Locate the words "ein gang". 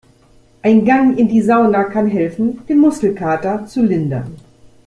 0.63-1.15